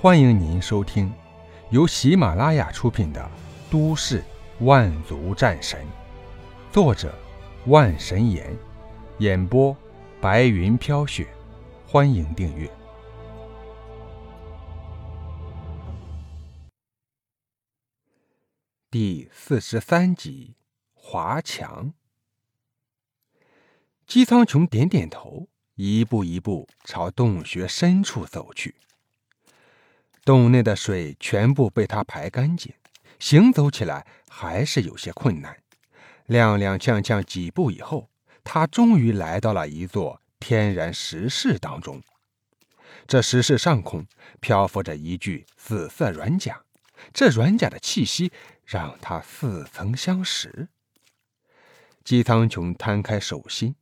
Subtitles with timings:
[0.00, 1.12] 欢迎您收听
[1.72, 3.20] 由喜马拉雅出品的
[3.72, 4.22] 《都市
[4.60, 5.84] 万族战神》，
[6.72, 7.12] 作者
[7.66, 8.56] 万神岩，
[9.18, 9.76] 演播
[10.20, 11.26] 白云飘雪。
[11.84, 12.70] 欢迎订阅
[18.88, 20.54] 第四十三集
[20.94, 21.92] 《华强》。
[24.06, 28.76] 姬苍穹点点头，一步一步朝洞穴深处走去。
[30.28, 32.74] 洞内的水全部被他排干净，
[33.18, 35.56] 行走起来还是有些困难。
[36.26, 38.10] 踉踉跄跄几步以后，
[38.44, 42.02] 他终于来到了一座天然石室当中。
[43.06, 44.06] 这石室上空
[44.38, 46.60] 漂浮着一具紫色软甲，
[47.14, 48.30] 这软甲的气息
[48.66, 50.68] 让他似曾相识。
[52.04, 53.74] 姬苍穹摊开手心，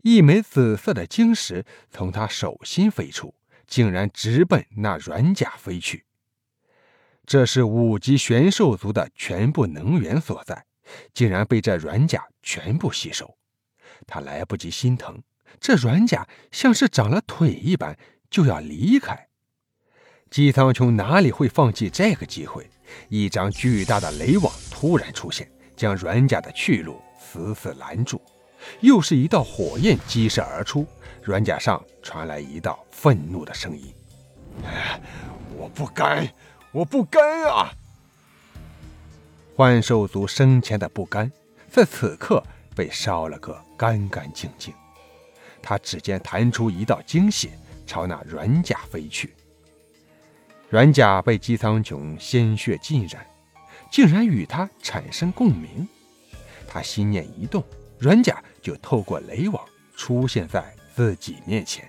[0.00, 3.34] 一枚紫色的晶石从他手心飞出。
[3.70, 6.04] 竟然直奔那软甲飞去。
[7.24, 10.66] 这是五级玄兽族的全部能源所在，
[11.14, 13.38] 竟然被这软甲全部吸收。
[14.06, 15.22] 他来不及心疼，
[15.60, 17.96] 这软甲像是长了腿一般，
[18.28, 19.28] 就要离开。
[20.28, 22.68] 姬苍穹哪里会放弃这个机会？
[23.08, 28.20] 一张巨大的雷网突然出现，将软甲的去路死死拦住。
[28.80, 30.86] 又是一道火焰激射而出。
[31.22, 33.92] 软甲上传来一道愤怒的声音
[35.56, 36.26] ：“我不甘，
[36.72, 37.70] 我不甘啊！”
[39.54, 41.30] 幻兽族生前的不甘，
[41.70, 42.42] 在此刻
[42.74, 44.72] 被烧了个干干净净。
[45.62, 47.50] 他指尖弹出一道精血，
[47.86, 49.34] 朝那软甲飞去。
[50.70, 53.26] 软甲被姬苍穹鲜血浸染，
[53.90, 55.86] 竟然与他产生共鸣。
[56.66, 57.62] 他心念一动，
[58.00, 60.74] 软甲就透过雷网出现在。
[60.92, 61.88] 自己面前，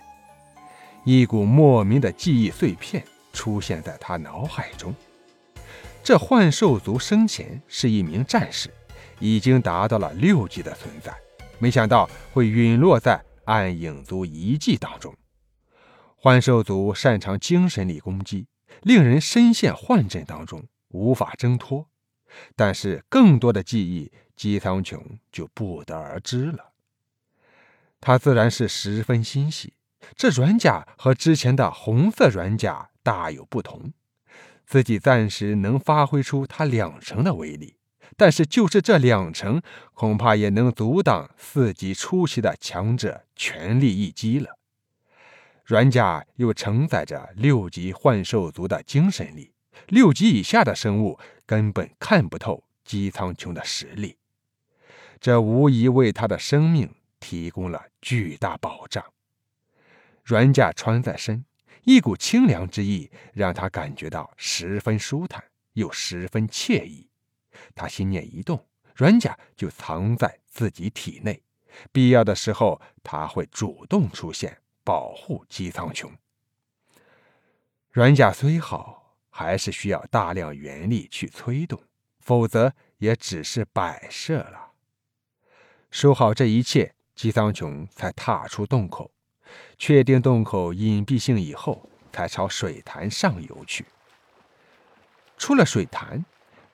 [1.04, 4.94] 一股莫名的记忆碎片出现在他脑海中。
[6.02, 8.72] 这幻兽族生前是一名战士，
[9.18, 11.14] 已经达到了六级的存在，
[11.58, 15.14] 没想到会陨落在暗影族遗迹当中。
[16.16, 18.46] 幻兽族擅长精神力攻击，
[18.80, 21.86] 令人深陷幻阵当中，无法挣脱。
[22.56, 24.10] 但是更多的记忆，
[24.42, 26.72] 姬苍穹就不得而知了。
[28.00, 29.74] 他自然是十分欣喜，
[30.16, 33.92] 这软甲和之前的红色软甲大有不同，
[34.66, 37.76] 自己暂时能发挥出它两成的威力，
[38.16, 39.62] 但是就是这两成，
[39.94, 44.58] 恐怕也能阻挡四级初期的强者全力一击了。
[45.64, 49.52] 软甲又承载着六级幻兽族的精神力，
[49.86, 54.16] 六级以下的生物根本看不透姬苍穹的实力，
[55.22, 56.94] 这无疑为他的生命。
[57.24, 59.04] 提供了巨大保障。
[60.24, 61.44] 软甲穿在身，
[61.84, 65.44] 一股清凉之意让他感觉到十分舒坦，
[65.74, 67.08] 又十分惬意。
[67.76, 68.66] 他心念一动，
[68.96, 71.40] 软甲就藏在自己体内。
[71.92, 76.10] 必要的时候，他会主动出现，保护姬苍穹。
[77.92, 81.80] 软甲虽好，还是需要大量元力去催动，
[82.18, 84.71] 否则也只是摆设了。
[85.92, 86.94] 说好这一切。
[87.14, 89.12] 姬苍穹才踏出洞口，
[89.76, 93.84] 确定洞口隐蔽性以后，才朝水潭上游去。
[95.36, 96.24] 出了水潭，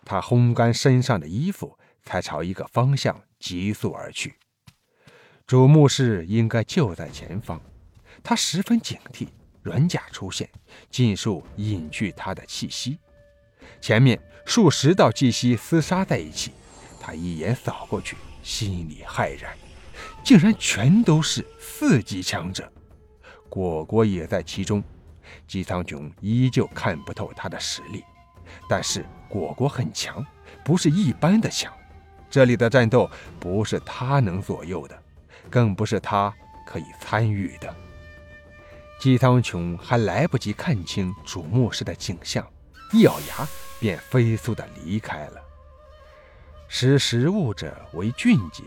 [0.04, 4.36] 他烘干身上的衣服，才朝一个方向急速而去。
[5.44, 7.60] 主墓室应该就在前方，
[8.22, 9.26] 他十分警惕，
[9.62, 10.48] 软甲出现，
[10.88, 12.98] 尽数隐去他的气息。
[13.80, 16.52] 前面数十道气息厮杀在一起，
[17.00, 19.56] 他一眼扫过去，心里骇然。
[20.22, 22.70] 竟然全都是四级强者，
[23.48, 24.82] 果果也在其中。
[25.46, 28.04] 姬苍穹依旧看不透他的实力，
[28.68, 30.24] 但是果果很强，
[30.64, 31.72] 不是一般的强。
[32.30, 33.10] 这里的战斗
[33.40, 35.02] 不是他能左右的，
[35.50, 36.32] 更不是他
[36.66, 37.74] 可以参与的。
[39.00, 42.46] 姬苍穹还来不及看清主墓室的景象，
[42.92, 43.48] 一咬牙
[43.80, 45.42] 便飞速的离开了。
[46.68, 48.62] 识时务者为俊杰。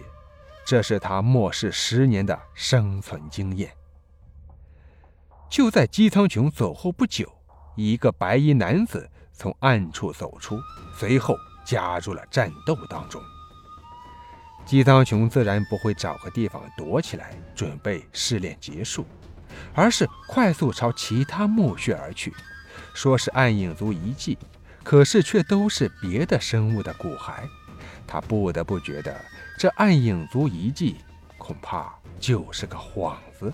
[0.66, 3.72] 这是他末世十年的生存经验。
[5.50, 7.32] 就在姬苍穹走后不久，
[7.76, 10.60] 一个白衣男子从暗处走出，
[10.96, 13.22] 随后加入了战斗当中。
[14.66, 19.06] 姬苍穹自然不会找个地方躲起来准备试炼结束，
[19.74, 22.34] 而是快速朝其他墓穴而去。
[22.94, 24.38] 说是暗影族遗迹，
[24.84, 27.44] 可是却都是别的生物的骨骸。
[28.08, 29.20] 他不得不觉得。
[29.58, 30.98] 这暗影族遗迹
[31.38, 33.54] 恐怕就是个幌子。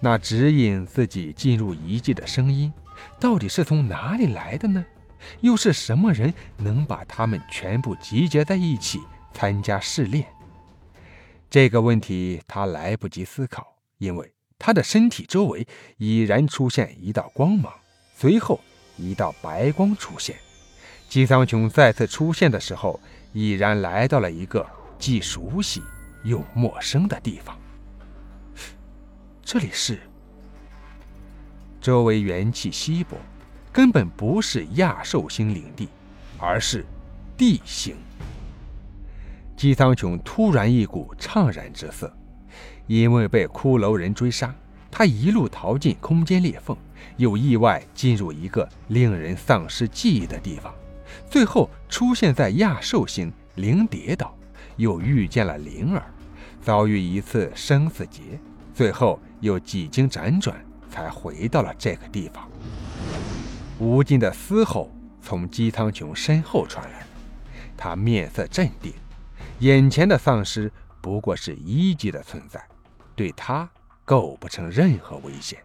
[0.00, 2.72] 那指引自己进入遗迹的声音，
[3.18, 4.84] 到底是从哪里来的呢？
[5.40, 9.00] 又是什么人能把他们全部集结在一起
[9.32, 10.24] 参加试炼？
[11.50, 15.66] 这个问题他来不及思考，因为他的身体周围
[15.96, 17.72] 已然出现一道光芒，
[18.14, 18.60] 随后
[18.96, 20.36] 一道白光出现。
[21.08, 23.00] 姬苍穹再次出现的时候，
[23.32, 24.66] 已然来到了一个
[24.98, 25.82] 既熟悉
[26.22, 27.58] 又陌生的地方。
[29.42, 29.98] 这里是
[31.80, 33.16] 周围元气稀薄，
[33.72, 35.88] 根本不是亚兽星领地，
[36.36, 36.84] 而是
[37.38, 37.96] 地星。
[39.56, 42.14] 姬苍穹突然一股怅然之色，
[42.86, 44.54] 因为被骷髅人追杀，
[44.90, 46.76] 他一路逃进空间裂缝，
[47.16, 50.72] 又意外进入一个令人丧失记忆的地方，
[51.30, 54.36] 最后出现在亚兽星灵蝶岛，
[54.76, 56.02] 又遇见了灵儿，
[56.62, 58.38] 遭遇一次生死劫，
[58.74, 59.20] 最后。
[59.40, 60.56] 又几经辗转，
[60.90, 62.50] 才回到了这个地方。
[63.78, 64.90] 无尽的嘶吼
[65.22, 67.06] 从姬苍穹身后传来，
[67.76, 68.92] 他面色镇定，
[69.60, 72.60] 眼前的丧尸不过是一级的存在，
[73.14, 73.70] 对他
[74.04, 75.60] 构不成任何危险。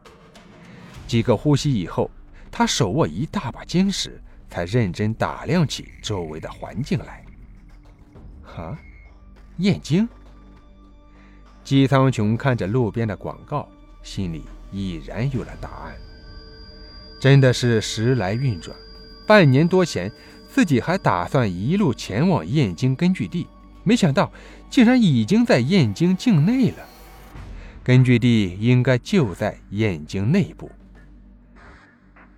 [1.07, 2.12] 几个呼吸以后，
[2.51, 4.22] 他手握一大把晶石，
[4.54, 7.26] 才认真打量起周围的环境来。
[8.44, 8.78] 哈，
[9.58, 10.08] 燕京。
[11.64, 13.68] 姬苍穹看着路边的广告，
[14.04, 15.96] 心里已然有了答案。
[17.20, 18.78] 真的是时来运转，
[19.26, 20.12] 半年多前，
[20.48, 23.48] 自己还打算一路前往燕京根据地，
[23.84, 24.32] 没想到
[24.70, 26.86] 竟然已经在燕京境内了。
[27.84, 30.72] 根据地应该就在燕京内部，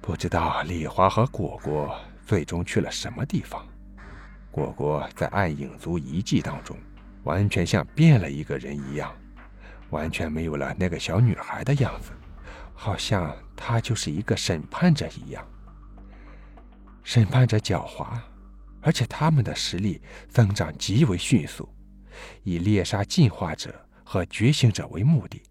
[0.06, 3.68] 不知道李华和果果最终去了什么地方。
[4.52, 6.78] 果果在暗影族遗迹当中。
[7.24, 9.12] 完全像变了一个人一样，
[9.90, 12.12] 完全没有了那个小女孩的样子，
[12.76, 15.44] 好像她就是一个审判者一样。
[17.04, 18.20] 审判者狡猾，
[18.80, 20.00] 而且他们的实力
[20.30, 21.68] 增长极为迅速，
[22.44, 23.74] 以猎杀进化者
[24.04, 25.42] 和觉醒者为目的。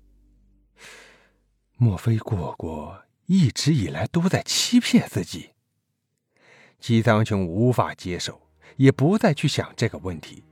[1.76, 5.50] 莫非果果一直以来都在欺骗自己？
[6.78, 8.40] 姬苍穹无法接受，
[8.76, 10.44] 也不再去想这个问题。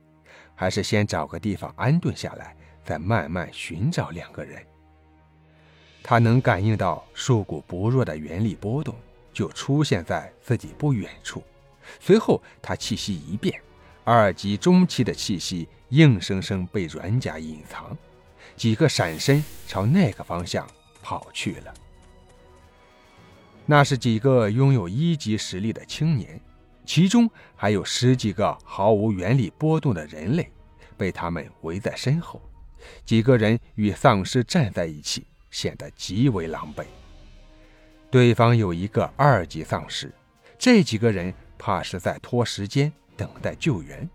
[0.55, 4.65] 还是先找个地方安顿下来，再慢慢寻找两个人。
[6.01, 8.95] 他能感应到数股不弱的原力波动，
[9.31, 11.43] 就出现在自己不远处。
[11.99, 13.61] 随后，他气息一变，
[14.03, 17.95] 二级中期的气息硬生生被软甲隐藏，
[18.55, 20.67] 几个闪身朝那个方向
[21.01, 21.73] 跑去了。
[23.65, 26.39] 那是几个拥有一级实力的青年。
[26.85, 30.51] 其中还有十几个毫无原力波动的人类，
[30.97, 32.41] 被他们围在身后。
[33.05, 36.83] 几个人与丧尸站在一起，显得极为狼狈。
[38.11, 40.13] 对方有一个二级丧尸，
[40.59, 44.07] 这几个人怕是在拖时间，等待救援。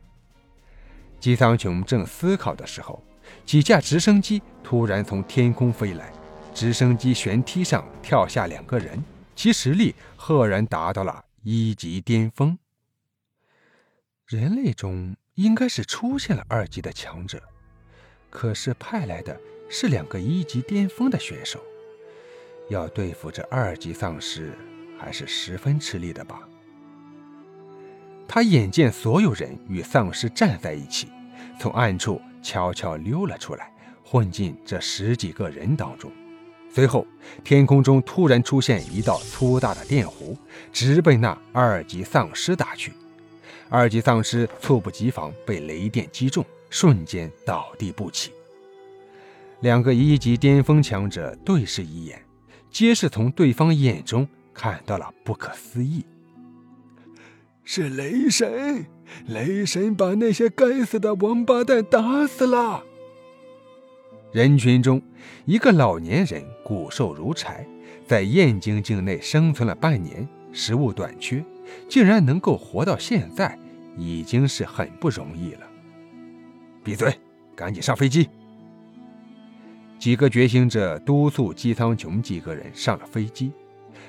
[1.18, 3.02] 姬苍穹正思考的时候，
[3.46, 6.12] 几架直升机突然从天空飞来，
[6.52, 9.02] 直升机舷梯上跳下两个人，
[9.38, 11.26] 其实力赫然达到了。
[11.44, 12.58] 一级巅峰，
[14.26, 17.40] 人类中应该是出现了二级的强者，
[18.28, 19.40] 可是派来的
[19.70, 21.62] 是两个一级巅峰的选手，
[22.68, 24.52] 要对付这二级丧尸
[24.98, 26.40] 还是十分吃力的吧？
[28.26, 31.06] 他眼见所有人与丧尸站在一起，
[31.60, 33.72] 从暗处悄悄溜了出来，
[34.04, 36.12] 混进这十几个人当中。
[36.70, 37.06] 随后，
[37.42, 40.36] 天空中突然出现一道粗大的电弧，
[40.72, 42.92] 直奔那二级丧尸打去。
[43.68, 48.32] 二级丧尸猝不及防，被雷电击中，瞬间倒地不起。
[49.60, 52.22] 两个一级巅峰强者对视一眼，
[52.70, 56.04] 皆是从对方眼中看到了不可思议。
[57.64, 58.86] 是雷神，
[59.26, 62.84] 雷神把那些该死的王八蛋打死了。
[64.30, 65.00] 人群中，
[65.46, 67.66] 一个老年人骨瘦如柴，
[68.06, 71.42] 在燕京境内生存了半年，食物短缺，
[71.88, 73.58] 竟然能够活到现在，
[73.96, 75.60] 已经是很不容易了。
[76.84, 77.18] 闭嘴，
[77.56, 78.28] 赶紧上飞机！
[79.98, 83.50] 几个觉醒者督促姬苍穹几个人上了飞机。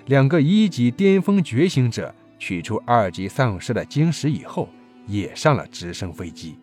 [0.08, 4.68] 两个一级巅峰觉醒者取出二级丧尸的晶石以后，
[5.08, 6.58] 也上了直升飞机。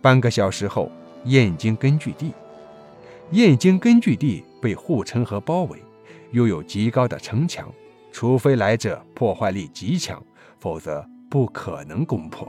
[0.00, 0.90] 半个小时后。
[1.24, 2.32] 燕京根据地，
[3.30, 5.78] 燕京根据地被护城河包围，
[6.32, 7.72] 又有极高的城墙，
[8.10, 10.22] 除非来者破坏力极强，
[10.58, 12.46] 否则不可能攻破。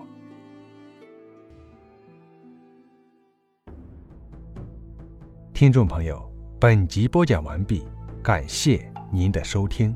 [5.53, 6.27] 听众朋友，
[6.59, 7.83] 本集播讲完毕，
[8.23, 9.95] 感谢您的收听。